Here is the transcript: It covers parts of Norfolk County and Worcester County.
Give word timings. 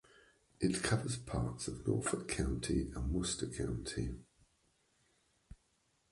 It 0.59 0.81
covers 0.81 1.15
parts 1.15 1.67
of 1.67 1.85
Norfolk 1.87 2.27
County 2.27 2.89
and 2.95 3.11
Worcester 3.13 3.45
County. 3.45 4.15